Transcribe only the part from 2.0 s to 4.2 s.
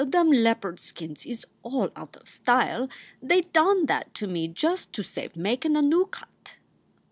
of style. They done that